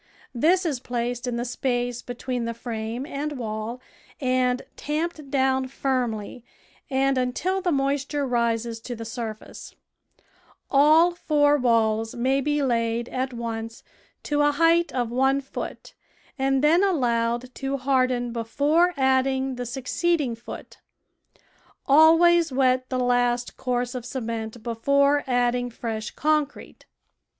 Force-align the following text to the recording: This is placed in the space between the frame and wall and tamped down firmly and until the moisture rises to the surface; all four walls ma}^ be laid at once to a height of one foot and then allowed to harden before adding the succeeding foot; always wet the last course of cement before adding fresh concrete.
This 0.33 0.65
is 0.65 0.79
placed 0.79 1.27
in 1.27 1.35
the 1.35 1.45
space 1.45 2.01
between 2.01 2.45
the 2.45 2.55
frame 2.55 3.05
and 3.05 3.33
wall 3.37 3.79
and 4.19 4.63
tamped 4.75 5.29
down 5.29 5.67
firmly 5.67 6.43
and 6.89 7.19
until 7.19 7.61
the 7.61 7.71
moisture 7.71 8.25
rises 8.25 8.79
to 8.79 8.95
the 8.95 9.05
surface; 9.05 9.75
all 10.71 11.11
four 11.11 11.55
walls 11.55 12.15
ma}^ 12.15 12.43
be 12.43 12.63
laid 12.63 13.09
at 13.09 13.31
once 13.31 13.83
to 14.23 14.41
a 14.41 14.49
height 14.53 14.91
of 14.91 15.11
one 15.11 15.39
foot 15.39 15.93
and 16.35 16.63
then 16.63 16.83
allowed 16.83 17.53
to 17.53 17.77
harden 17.77 18.33
before 18.33 18.95
adding 18.97 19.53
the 19.53 19.67
succeeding 19.67 20.33
foot; 20.33 20.79
always 21.85 22.51
wet 22.51 22.89
the 22.89 22.97
last 22.99 23.55
course 23.55 23.93
of 23.93 24.03
cement 24.07 24.63
before 24.63 25.23
adding 25.27 25.69
fresh 25.69 26.09
concrete. 26.09 26.87